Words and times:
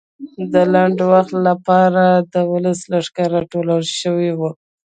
د 0.53 0.53
لنډ 0.73 0.97
وخت 1.13 1.33
لپاره 1.47 2.03
د 2.33 2.35
ولسي 2.51 2.85
لښکر 2.91 3.27
راټولول 3.37 3.83
شو 3.99 4.13
وو. 4.39 4.49